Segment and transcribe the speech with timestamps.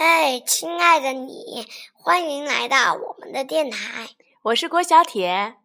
[0.00, 4.10] 嘿，亲爱的你，欢迎来到我们的电台。
[4.42, 5.56] 我是郭小铁，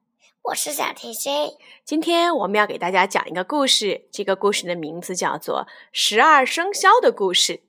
[0.41, 1.51] 我是小甜心。
[1.85, 7.61] 今天我们要给大家讲一个故事，这个故事的名字叫做《十二生肖的故事》。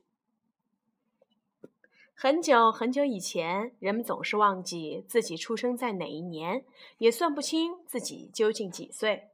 [2.15, 6.65] 很久很久以前，人们总是忘记自己出生在哪一年，
[6.97, 9.29] 也算不清自己究竟几岁。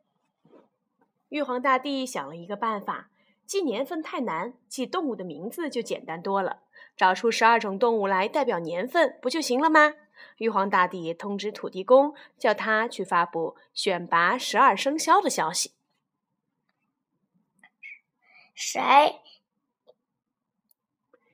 [1.30, 3.10] 玉皇大帝想了一个办法，
[3.52, 6.62] 记年份太难，记动物的名字就简单多了。
[6.96, 9.94] 找出十二种动物来代表年份，不就行了吗？
[10.38, 15.74] 玉皇大帝通知土地公，叫他去发布选拔十二生肖的消息。
[18.56, 19.20] 谁？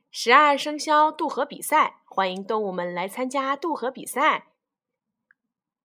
[0.10, 4.48] 十二生肖渡河比赛，欢迎动物们来参加渡河比赛。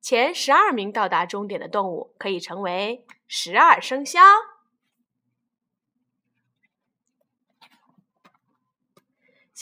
[0.00, 4.18] 前十二名到达终点的动物可以成为十二生肖。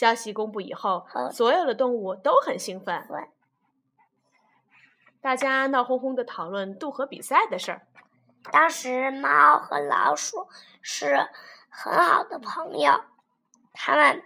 [0.01, 3.07] 消息公布以后，所有的动物都很兴奋，
[5.21, 7.85] 大家闹哄哄的讨论渡河比赛的事儿。
[8.51, 10.49] 当时，猫和老鼠
[10.81, 11.29] 是
[11.69, 13.03] 很好的朋友，
[13.73, 14.23] 他们。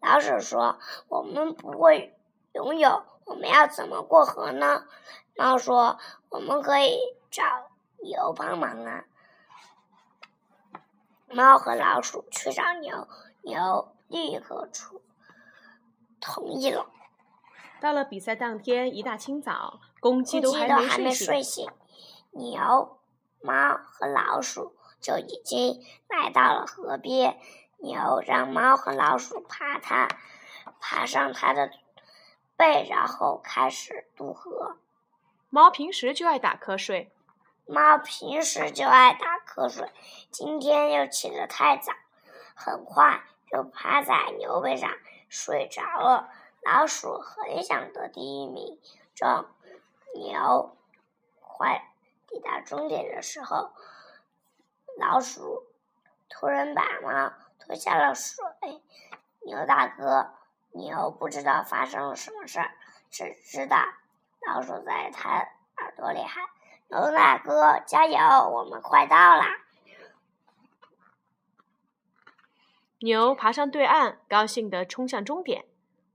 [0.00, 0.78] 老鼠说
[1.10, 2.16] ：“我们不会
[2.52, 4.86] 游泳，我们要怎么过河呢？”
[5.34, 5.98] 猫说
[6.30, 7.00] ：“我们可以
[7.32, 7.42] 找
[8.00, 9.06] 牛帮忙啊。”
[11.26, 13.08] 猫和老鼠去找牛，
[13.42, 15.02] 牛立刻出
[16.20, 16.86] 同意了。
[17.80, 21.68] 到了比赛当天，一大清早，公鸡都还没睡醒，
[22.30, 22.98] 牛、
[23.40, 27.38] 猫和老鼠就已经来到了河边。
[27.78, 30.06] 牛让猫和老鼠爬它，
[30.78, 31.72] 爬上它的
[32.56, 34.76] 背，然后开始渡河。
[35.50, 37.12] 猫平时就爱打瞌睡，
[37.66, 39.90] 猫平时就爱打瞌睡，
[40.30, 41.92] 今天又起得太早，
[42.64, 44.90] 很快就趴在牛背上
[45.28, 46.30] 睡着了。
[46.62, 48.78] 老鼠很想得第一名，
[49.16, 49.46] 正
[50.14, 50.76] 牛
[51.40, 51.88] 快
[52.28, 53.72] 抵达终点的时候，
[54.96, 55.64] 老鼠
[56.28, 57.32] 突然把猫。
[57.64, 58.42] 脱下了水，
[59.40, 60.32] 牛大哥，
[60.72, 62.72] 牛不知道发生了什么事儿，
[63.08, 63.76] 只知道
[64.44, 65.30] 老鼠在他
[65.76, 66.44] 耳朵里喊
[66.90, 68.18] ：“牛大哥，加油，
[68.50, 69.46] 我们快到啦！”
[73.02, 75.66] 牛爬上对岸，高兴地冲向终点。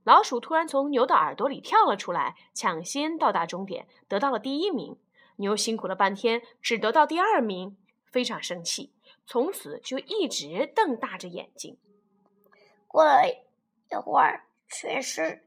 [0.04, 4.98] 老鼠突然从牛的耳朵里跳了出来，抢先到达终点，得到了第一名。
[5.36, 7.76] 牛辛苦了半天，只得到第二名，
[8.10, 8.94] 非常生气。
[9.26, 11.78] 从此就一直瞪大着眼睛。
[12.86, 15.44] 过了一会儿，全是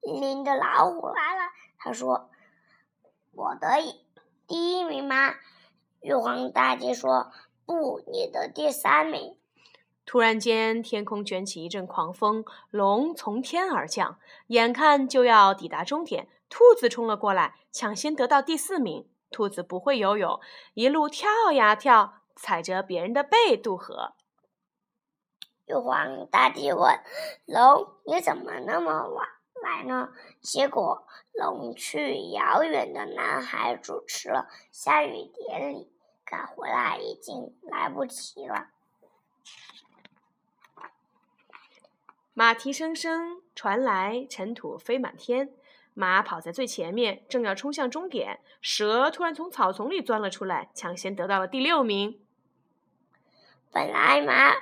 [0.00, 1.52] 林的老虎来了。
[1.78, 2.28] 他说
[3.30, 3.68] ：“我得
[4.48, 5.32] 第一名吗？”
[6.02, 7.30] 玉皇大帝说
[7.64, 9.38] ：“不，你得第三名。”
[10.04, 14.18] 突然间，天空卷起一阵狂风，龙从天而降，
[14.48, 19.08] 眼看就要抵达终点，兔子冲了过来，抢先得到第四名。
[19.30, 20.40] 兔子不会游泳，
[20.74, 22.14] 一路跳呀跳。
[22.34, 24.14] 踩着别人的背渡河。
[25.66, 26.98] 玉皇大帝问
[27.44, 29.28] 龙：“你怎么那么晚
[29.62, 30.08] 来呢？”
[30.40, 35.92] 结果龙去遥远的南海主持了下雨典礼，
[36.24, 38.68] 赶回来已经来不及了。
[42.34, 45.50] 马蹄声声传来，尘土飞满天。
[45.92, 52.18] 马跑在最前面，正要冲向终点，蛇突然从草丛里钻了出来，抢先得到了第六名。
[53.70, 54.54] 本来马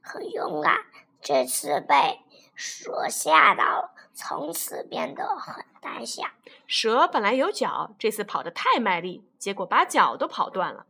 [0.00, 0.84] 很勇敢，
[1.20, 2.20] 这次被
[2.54, 6.22] 蛇吓到了，从此变得很胆小。
[6.68, 10.86] 蛇本来有脚，这次跑得太卖力，结果把脚都跑断了。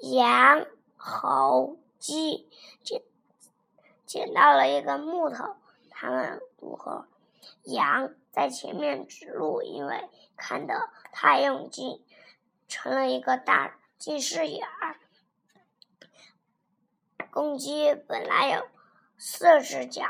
[0.00, 0.66] 羊、
[0.96, 2.48] 猴、鸡
[2.82, 3.00] 捡
[4.14, 5.56] 捡到了一个木头，
[5.90, 7.08] 他们如何。
[7.64, 12.00] 羊在前面指路，因为看得太用劲，
[12.68, 15.00] 成了一个大近视眼儿。
[17.32, 18.68] 公鸡本来有
[19.18, 20.04] 四只脚，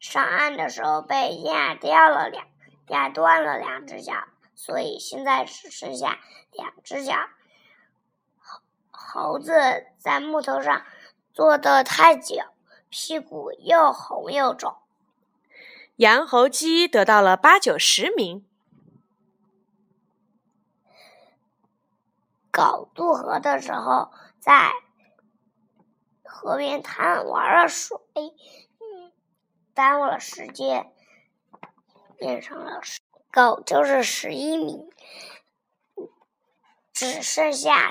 [0.00, 2.46] 上岸的时候被压掉了两，
[2.88, 4.14] 压断了两只脚，
[4.54, 6.18] 所以现在只剩下
[6.50, 7.14] 两只脚。
[8.40, 9.52] 猴猴子
[9.98, 10.86] 在木头上
[11.34, 12.36] 坐的太久，
[12.96, 14.76] 屁股又红又肿。
[15.96, 18.46] 羊、猴、鸡得到了八九十名。
[22.52, 24.70] 狗渡河的时候在。
[26.22, 29.10] 河边贪玩了水，嗯，
[29.72, 30.92] 耽误了时间，
[32.18, 33.00] 变成了十
[33.32, 34.88] 狗就是十一名，
[36.92, 37.90] 只剩下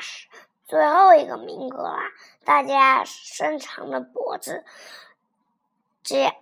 [0.73, 1.99] 最后一个名额了。
[2.43, 4.65] 大家伸长了脖子，
[6.01, 6.33] 这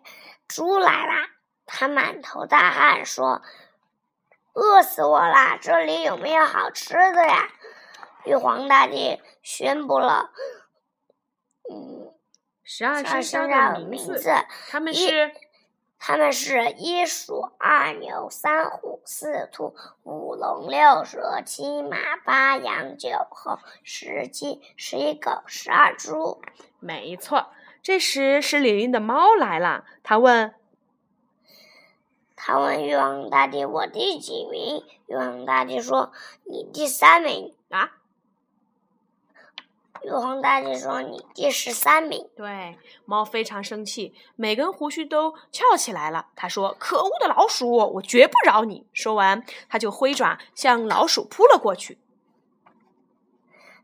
[0.47, 1.31] 猪来啦！
[1.65, 3.41] 他满头大汗说
[4.55, 5.57] ：“饿死我啦！
[5.61, 7.49] 这里有没有好吃的呀？”
[8.23, 10.31] 玉皇大帝宣布了，
[11.69, 12.13] 嗯，
[12.63, 14.33] 十二生肖的名字，
[14.69, 15.35] 他们是。
[16.03, 26.41] 他们是一鼠二牛三虎四兔五龙六蛇七马八羊九猴十鸡十一狗十二猪。
[26.79, 27.47] 没错，
[27.81, 29.85] 这时是玲玲的猫来了。
[30.03, 30.53] 他问
[32.35, 36.11] ：“他问玉皇大帝，我第几名？”玉皇大帝说
[36.45, 38.00] ：“你第三名。”啊。
[40.03, 46.27] 玉皇大帝说：“你第十三名。”对，猫非常生气，每根胡须都翘起来了。
[46.35, 51.99] 他说：“可恶的老鼠，我绝不饶你！”说完，他就挥爪向老鼠扑了过去。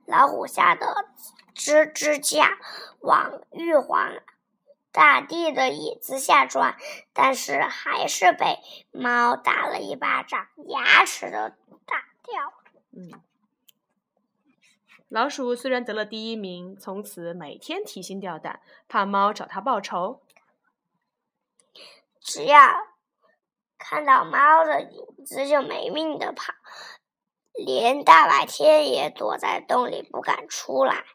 [0.06, 1.06] 老虎吓得
[1.56, 2.46] 吱吱叫，
[3.00, 4.14] 往玉皇
[4.92, 6.76] 大帝的椅子下钻，
[7.14, 8.60] 但是还是被
[8.92, 11.38] 猫打了一巴掌，牙齿都
[11.86, 12.82] 打掉了。
[12.94, 13.22] 嗯。
[15.10, 18.60] 老鼠虽然得了第一名，从此每天提心吊胆，
[18.90, 20.22] 怕猫找它报仇。
[22.20, 22.60] 只要
[23.78, 26.54] 看到猫的影子，就没命的跑，
[27.54, 31.06] 连大白天也躲在洞里不敢出来。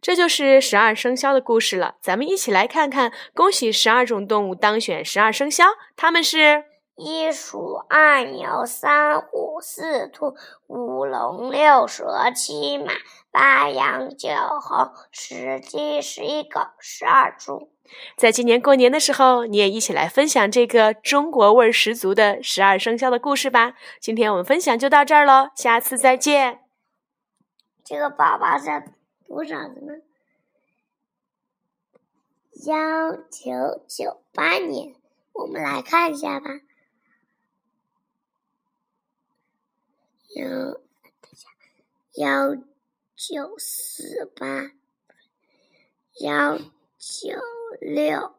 [0.00, 1.96] 这就是十二生肖的故事了。
[2.00, 6.64] 咱们一起来看看，恭喜十二种动物当选十二生肖，他们是。
[6.96, 10.34] 一鼠二牛三虎四兔
[10.66, 12.90] 五龙六蛇七马
[13.30, 14.30] 八羊九
[14.62, 17.70] 猴十鸡十一狗十二猪。
[18.16, 23.74] 在今年过年的时候，你也一起来分享这个中国味儿十足的十二生肖的故事吧。
[24.00, 26.60] 今天我们分享就到这儿喽，下次再见。
[27.84, 28.94] 这个宝宝在
[29.26, 29.92] 读啥子呢？
[32.64, 34.94] 幺九九八年，
[35.34, 36.46] 我们来看一下吧。
[40.36, 40.48] 幺，
[41.20, 41.48] 等一下，
[42.14, 42.54] 幺
[43.16, 44.70] 九四八，
[46.20, 46.58] 幺
[46.98, 47.40] 九
[47.80, 48.35] 六。